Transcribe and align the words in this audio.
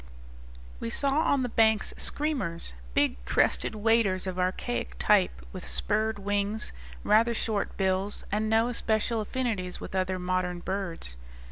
We 0.79 0.89
saw 0.89 1.19
on 1.19 1.43
the 1.43 1.47
banks 1.49 1.93
screamers 1.95 2.73
big, 2.95 3.23
crested 3.23 3.75
waders 3.75 4.25
of 4.25 4.39
archaic 4.39 4.95
type, 4.97 5.45
with 5.53 5.67
spurred 5.67 6.17
wings, 6.17 6.73
rather 7.03 7.35
short 7.35 7.77
bills, 7.77 8.23
and 8.31 8.49
no 8.49 8.67
especial 8.69 9.21
affinities 9.21 9.79
with 9.79 9.93
other 9.93 10.17
modern 10.17 10.57
birds. 10.61 11.17